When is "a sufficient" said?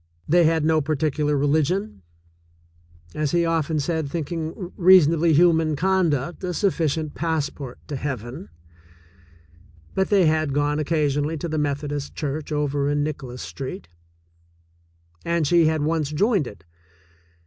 6.43-7.13